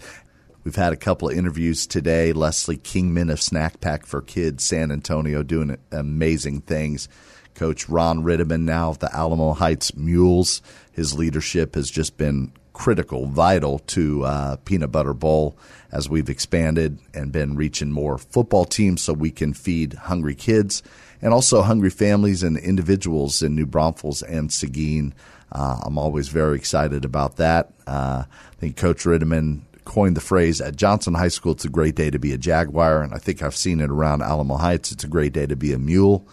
[0.64, 2.34] We've had a couple of interviews today.
[2.34, 7.08] Leslie Kingman of Snack Pack for Kids, San Antonio, doing amazing things.
[7.56, 10.62] Coach Ron Rittimann now of the Alamo Heights Mules.
[10.92, 15.56] His leadership has just been critical, vital to uh, Peanut Butter Bowl
[15.92, 20.82] as we've expanded and been reaching more football teams so we can feed hungry kids
[21.22, 25.14] and also hungry families and individuals in New Braunfels and Seguin.
[25.52, 27.72] Uh, I'm always very excited about that.
[27.86, 31.96] Uh, I think Coach Rittimann coined the phrase at Johnson High School, it's a great
[31.96, 33.04] day to be a Jaguar.
[33.04, 34.92] And I think I've seen it around Alamo Heights.
[34.92, 36.28] It's a great day to be a mule.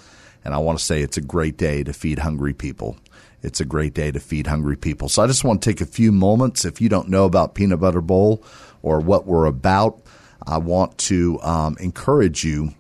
[0.45, 2.97] And I want to say it's a great day to feed hungry people.
[3.43, 5.09] It's a great day to feed hungry people.
[5.09, 6.65] So I just want to take a few moments.
[6.65, 8.43] If you don't know about Peanut Butter Bowl
[8.83, 10.01] or what we're about,
[10.47, 12.75] I want to um, encourage you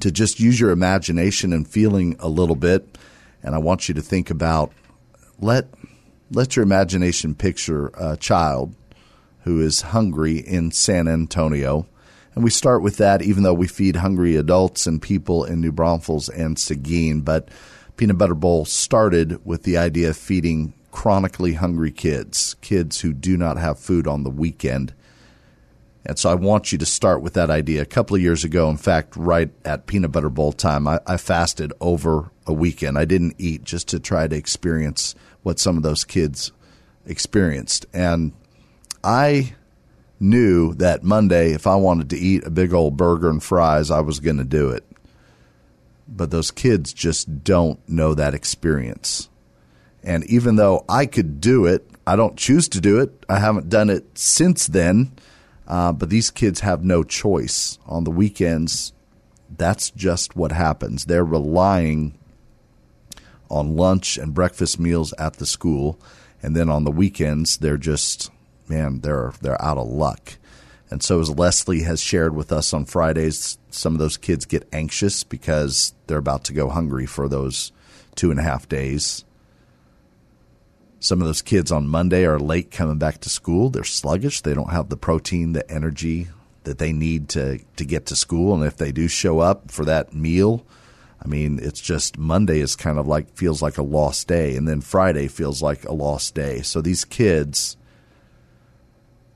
[0.00, 2.98] to just use your imagination and feeling a little bit.
[3.42, 4.72] And I want you to think about
[5.38, 5.68] let
[6.30, 8.74] let your imagination picture a child
[9.44, 11.86] who is hungry in San Antonio.
[12.34, 15.72] And we start with that, even though we feed hungry adults and people in New
[15.72, 17.22] Braunfels and Seguin.
[17.22, 17.48] But
[17.96, 23.36] Peanut Butter Bowl started with the idea of feeding chronically hungry kids, kids who do
[23.36, 24.94] not have food on the weekend.
[26.06, 27.82] And so I want you to start with that idea.
[27.82, 31.16] A couple of years ago, in fact, right at Peanut Butter Bowl time, I, I
[31.18, 32.96] fasted over a weekend.
[32.96, 36.52] I didn't eat just to try to experience what some of those kids
[37.04, 37.86] experienced.
[37.92, 38.32] And
[39.04, 39.54] I
[40.20, 44.00] knew that Monday, if I wanted to eat a big old burger and fries, I
[44.00, 44.84] was going to do it.
[46.06, 49.28] But those kids just don't know that experience.
[50.02, 53.24] And even though I could do it, I don't choose to do it.
[53.28, 55.12] I haven't done it since then.
[55.66, 57.78] Uh, but these kids have no choice.
[57.86, 58.92] On the weekends,
[59.56, 61.04] that's just what happens.
[61.04, 62.18] They're relying
[63.48, 66.00] on lunch and breakfast meals at the school.
[66.42, 68.30] And then on the weekends, they're just,
[68.70, 70.38] man, they're, they're out of luck.
[70.90, 74.68] And so, as Leslie has shared with us on Fridays, some of those kids get
[74.72, 77.70] anxious because they're about to go hungry for those
[78.16, 79.24] two and a half days.
[80.98, 83.70] Some of those kids on Monday are late coming back to school.
[83.70, 84.40] They're sluggish.
[84.40, 86.28] They don't have the protein, the energy
[86.64, 88.52] that they need to, to get to school.
[88.54, 90.66] And if they do show up for that meal,
[91.22, 94.56] I mean, it's just Monday is kind of like feels like a lost day.
[94.56, 96.62] And then Friday feels like a lost day.
[96.62, 97.76] So these kids,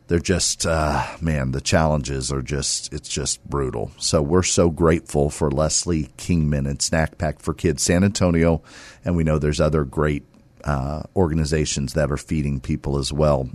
[0.06, 3.90] they're just, uh, man, the challenges are just, it's just brutal.
[3.98, 8.62] So we're so grateful for Leslie Kingman and Snack Pack for Kids San Antonio.
[9.04, 10.24] And we know there's other great
[10.62, 13.48] uh, organizations that are feeding people as well.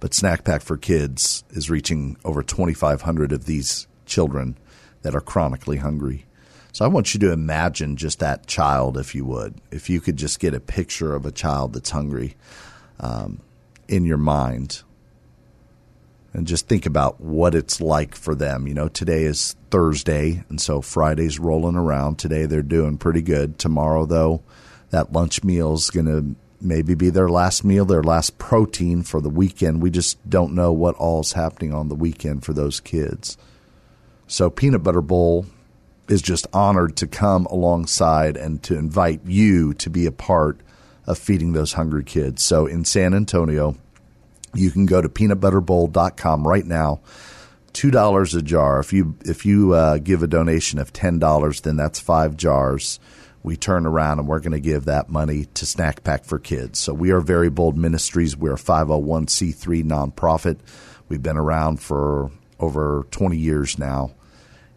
[0.00, 4.58] But Snack Pack for Kids is reaching over 2,500 of these children
[5.02, 6.26] that are chronically hungry.
[6.72, 9.54] So I want you to imagine just that child, if you would.
[9.70, 12.36] If you could just get a picture of a child that's hungry
[13.00, 13.40] um,
[13.88, 14.82] in your mind
[16.34, 18.66] and just think about what it's like for them.
[18.66, 22.18] You know, today is Thursday, and so Friday's rolling around.
[22.18, 23.58] Today they're doing pretty good.
[23.58, 24.42] Tomorrow, though,
[24.90, 29.20] that lunch meal is going to maybe be their last meal, their last protein for
[29.20, 29.82] the weekend.
[29.82, 33.38] We just don't know what all's happening on the weekend for those kids.
[34.26, 35.46] So, Peanut Butter Bowl
[36.08, 40.60] is just honored to come alongside and to invite you to be a part
[41.06, 42.42] of feeding those hungry kids.
[42.42, 43.76] So, in San Antonio,
[44.58, 47.00] you can go to peanutbutterbowl.com right now.
[47.72, 48.80] two dollars a jar.
[48.80, 52.98] If you if you uh, give a donation of ten dollars, then that's five jars.
[53.42, 56.80] We turn around and we're going to give that money to Snack Pack for Kids.
[56.80, 58.36] So we are Very Bold Ministries.
[58.36, 60.58] We're a 501c3 nonprofit.
[61.08, 64.10] We've been around for over 20 years now,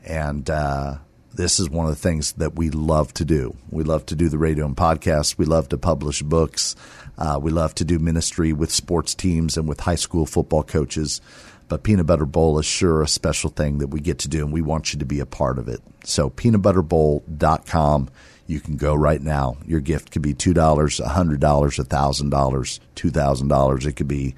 [0.06, 0.98] and uh,
[1.34, 3.58] this is one of the things that we love to do.
[3.72, 5.38] We love to do the radio and podcasts.
[5.38, 6.76] We love to publish books.
[7.17, 11.21] Uh, we love to do ministry with sports teams and with high school football coaches.
[11.67, 14.52] But Peanut Butter Bowl is sure a special thing that we get to do, and
[14.52, 15.82] we want you to be a part of it.
[16.04, 18.10] So, peanutbutterbowl.com.
[18.45, 19.56] You can go right now.
[19.65, 23.86] Your gift could be $2, $100, $1,000, $2,000.
[23.86, 24.36] It could be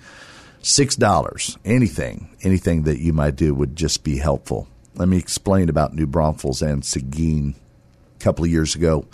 [0.62, 1.58] $6.
[1.66, 4.68] Anything, anything that you might do would just be helpful.
[4.96, 7.56] Let me explain about New Braunfels and Seguin.
[8.16, 9.06] A couple of years ago,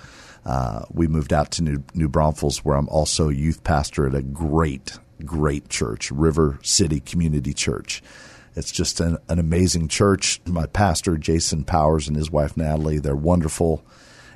[0.45, 4.15] uh, we moved out to New, New Braunfels, where I'm also a youth pastor at
[4.15, 8.02] a great, great church, River City Community Church.
[8.56, 10.41] It's just an, an amazing church.
[10.45, 13.84] My pastor, Jason Powers, and his wife, Natalie, they're wonderful.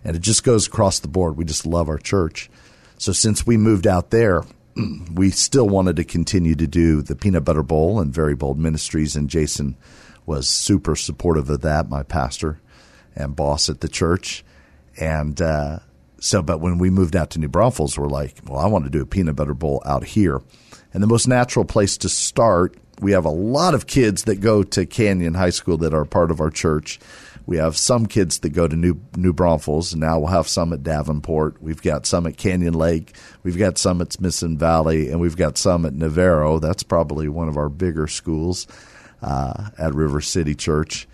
[0.04, 1.38] And it just goes across the board.
[1.38, 2.50] We just love our church.
[2.98, 4.44] So since we moved out there,
[5.14, 9.16] we still wanted to continue to do the Peanut Butter Bowl and Very Bold Ministries.
[9.16, 9.78] And Jason
[10.26, 12.60] was super supportive of that, my pastor
[13.16, 14.44] and boss at the church.
[14.98, 15.80] And uh,
[16.24, 18.90] so, but when we moved out to New Braunfels, we're like, well, I want to
[18.90, 20.42] do a peanut butter bowl out here.
[20.94, 24.64] And the most natural place to start, we have a lot of kids that go
[24.64, 26.98] to Canyon High School that are part of our church.
[27.46, 29.96] We have some kids that go to New New Braunfels.
[29.96, 31.62] Now we'll have some at Davenport.
[31.62, 33.14] We've got some at Canyon Lake.
[33.44, 36.58] We've got some at Smithson Valley, and we've got some at Navarro.
[36.60, 38.66] That's probably one of our bigger schools
[39.22, 41.06] uh, at River City Church.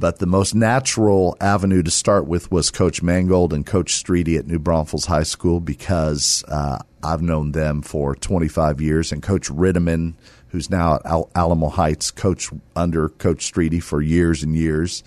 [0.00, 4.46] But the most natural avenue to start with was Coach Mangold and Coach Streety at
[4.46, 10.14] New Braunfels High School because uh, I've known them for 25 years, and Coach Rittimann,
[10.48, 15.04] who's now at Al- Alamo Heights, coach under Coach Streety for years and years,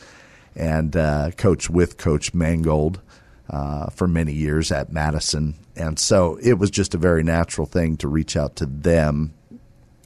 [0.55, 3.01] and uh, coach with Coach Mangold
[3.49, 5.55] uh, for many years at Madison.
[5.75, 9.33] And so it was just a very natural thing to reach out to them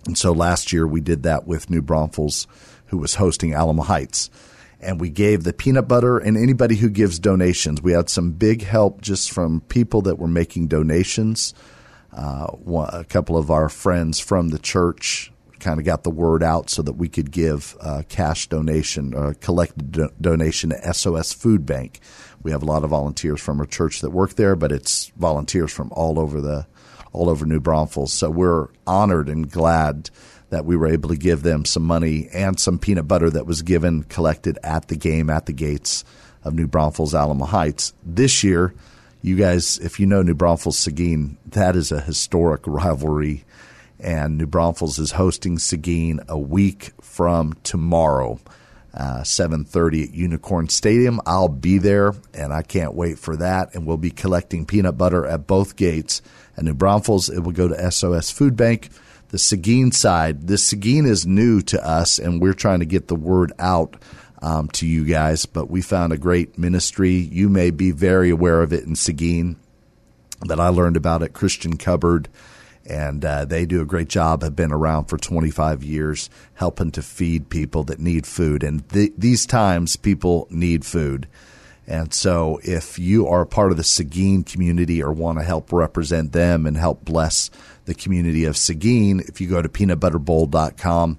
[0.08, 2.48] and so last year we did that with New Braunfels,
[2.88, 4.30] who was hosting Alamo Heights.
[4.80, 7.82] And we gave the peanut butter and anybody who gives donations.
[7.82, 11.54] We had some big help just from people that were making donations.
[12.16, 12.48] Uh,
[12.92, 16.82] a couple of our friends from the church kind of got the word out so
[16.82, 21.66] that we could give a cash donation or a collected do- donation to SOS Food
[21.66, 22.00] Bank.
[22.44, 25.72] We have a lot of volunteers from our church that work there, but it's volunteers
[25.72, 26.68] from all over the
[27.14, 28.14] all over New Braunfels.
[28.14, 30.10] So we're honored and glad
[30.50, 33.62] that we were able to give them some money and some peanut butter that was
[33.62, 36.04] given, collected at the game at the gates
[36.44, 37.94] of New Braunfels, Alamo Heights.
[38.06, 38.74] This year,
[39.22, 43.44] you guys, if you know New Braunfels Seguin, that is a historic rivalry.
[44.00, 48.40] And New Braunfels is hosting Seguin a week from tomorrow,
[48.94, 51.20] uh, 7.30 at Unicorn Stadium.
[51.26, 53.74] I'll be there, and I can't wait for that.
[53.74, 56.22] And we'll be collecting peanut butter at both gates
[56.58, 58.90] at New Braunfels, it will go to SOS Food Bank.
[59.30, 63.16] The Seguin side, this Seguin is new to us, and we're trying to get the
[63.16, 63.96] word out
[64.42, 65.46] um, to you guys.
[65.46, 67.12] But we found a great ministry.
[67.12, 69.58] You may be very aware of it in Seguin
[70.46, 72.30] that I learned about at Christian Cupboard
[72.88, 74.42] and uh, they do a great job.
[74.42, 78.64] Have been around for 25 years, helping to feed people that need food.
[78.64, 81.28] And th- these times, people need food.
[81.86, 85.72] And so, if you are a part of the Seguin community or want to help
[85.72, 87.50] represent them and help bless
[87.88, 91.18] the community of Seguin, if you go to peanutbutterbowl.com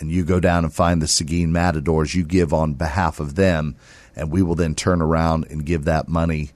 [0.00, 3.76] and you go down and find the Seguin Matadors, you give on behalf of them,
[4.14, 6.50] and we will then turn around and give that money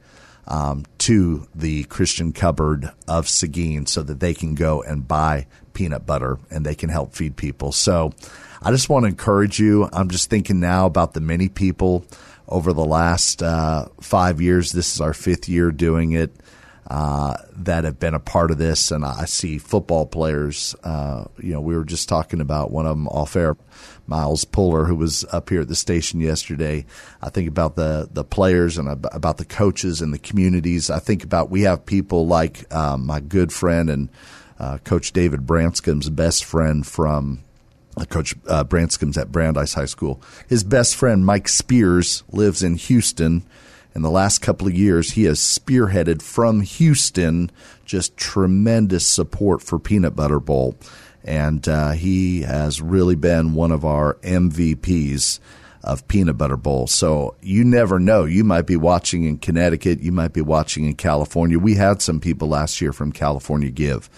[0.49, 6.05] um, to the Christian cupboard of Seguin so that they can go and buy peanut
[6.05, 7.73] butter and they can help feed people.
[7.73, 8.13] So,
[8.65, 9.89] I just want to encourage you.
[9.93, 12.05] I'm just thinking now about the many people
[12.49, 14.71] over the last uh, five years.
[14.71, 16.33] This is our fifth year doing it.
[16.93, 20.77] Uh, that have been a part of this, and I see football players.
[20.85, 23.57] Uh, you know, we were just talking about one of them off air,
[24.07, 26.85] Miles Puller, who was up here at the station yesterday.
[27.23, 30.91] I think about the the players and about the coaches and the communities.
[30.91, 34.11] I think about we have people like um, my good friend and
[34.59, 37.43] uh, Coach David Branscom's best friend from
[37.97, 40.21] uh, Coach uh, at Brandeis High School.
[40.47, 43.45] His best friend, Mike Spears, lives in Houston.
[43.95, 47.51] In the last couple of years, he has spearheaded from Houston
[47.85, 50.77] just tremendous support for Peanut Butter Bowl.
[51.25, 55.41] And uh, he has really been one of our MVPs
[55.85, 56.87] of Peanut Butter Bowl.
[56.87, 58.25] So you never know.
[58.25, 60.01] You might be watching in Connecticut.
[60.01, 61.59] You might be watching in California.
[61.59, 64.09] We had some people last year from California give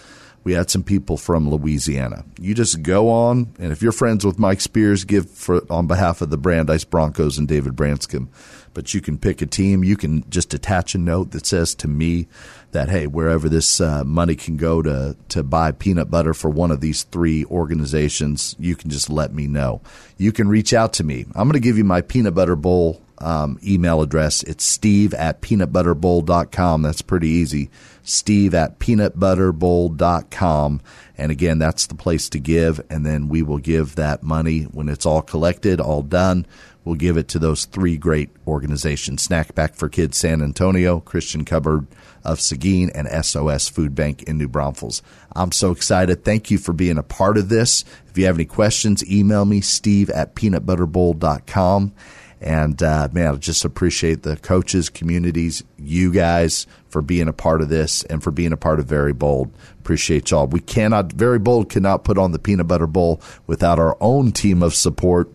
[0.45, 2.23] we had some people from Louisiana.
[2.39, 6.21] You just go on, and if you're friends with Mike Spears, give for on behalf
[6.21, 8.29] of the Brandeis Broncos and David Branscombe.
[8.75, 9.83] But you can pick a team.
[9.83, 12.27] You can just attach a note that says to me
[12.71, 16.69] that hey, wherever this uh, money can go to to buy peanut butter for one
[16.69, 19.81] of these three organizations, you can just let me know.
[20.17, 21.25] You can reach out to me.
[21.33, 24.43] I'm going to give you my peanut butter bowl um, email address.
[24.43, 26.81] It's steve at peanutbutterbowl.com.
[26.81, 27.69] That's pretty easy.
[28.03, 30.81] Steve at peanutbutterbowl.com.
[31.17, 32.81] And again, that's the place to give.
[32.89, 36.45] And then we will give that money when it's all collected, all done.
[36.85, 41.43] We'll give it to those three great organizations Snack Pack for Kids San Antonio, Christian
[41.43, 41.87] Cupboard
[42.23, 45.01] of Seguin, and SOS Food Bank in New Braunfels.
[45.35, 46.23] I'm so excited.
[46.23, 47.83] Thank you for being a part of this.
[48.07, 51.93] If you have any questions, email me, steve at peanutbutterbowl.com.
[52.41, 57.61] And uh, man, I just appreciate the coaches, communities, you guys for being a part
[57.61, 59.51] of this and for being a part of Very Bold.
[59.79, 60.45] Appreciate y'all.
[60.45, 64.61] We cannot, Very Bold cannot put on the Peanut Butter Bowl without our own team
[64.61, 65.31] of support.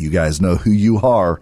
[0.00, 1.40] You guys know who you are.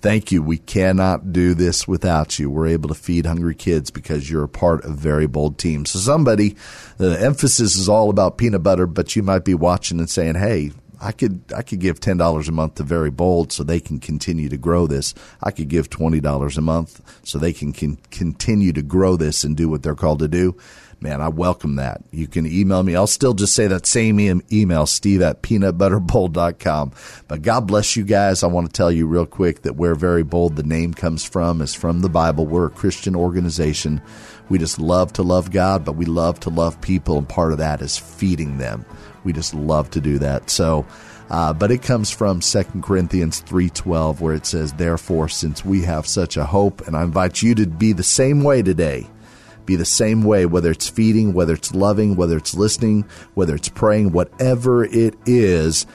[0.00, 0.42] Thank you.
[0.42, 2.50] We cannot do this without you.
[2.50, 5.86] We're able to feed hungry kids because you're a part of Very Bold Team.
[5.86, 6.56] So somebody,
[6.98, 10.72] the emphasis is all about peanut butter, but you might be watching and saying, hey,
[11.04, 14.00] I could I could give ten dollars a month to Very Bold so they can
[14.00, 15.12] continue to grow this.
[15.42, 19.44] I could give twenty dollars a month so they can, can continue to grow this
[19.44, 20.56] and do what they're called to do.
[21.00, 22.02] Man, I welcome that.
[22.10, 22.96] You can email me.
[22.96, 24.18] I'll still just say that same
[24.50, 26.92] email, steve at peanutbutterbowl.com.
[27.28, 28.42] But God bless you guys.
[28.42, 31.60] I want to tell you real quick that where Very Bold, the name comes from,
[31.60, 32.46] is from the Bible.
[32.46, 34.00] We're a Christian organization.
[34.48, 37.58] We just love to love God, but we love to love people, and part of
[37.58, 38.86] that is feeding them
[39.24, 40.50] we just love to do that.
[40.50, 40.86] So,
[41.30, 46.06] uh, but it comes from Second Corinthians 3:12 where it says, "Therefore, since we have
[46.06, 49.06] such a hope, and I invite you to be the same way today,
[49.66, 53.70] be the same way, whether it's feeding, whether it's loving, whether it's listening, whether it's
[53.70, 55.86] praying, whatever it is,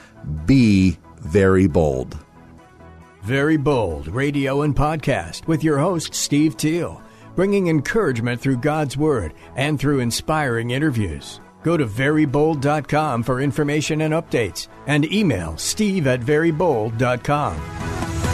[0.46, 2.18] be very bold."
[3.22, 7.02] Very Bold Radio and Podcast with your host, Steve Teal,
[7.36, 11.38] bringing encouragement through God's Word and through inspiring interviews.
[11.62, 18.29] Go to verybold.com for information and updates and email steve at verybold.com.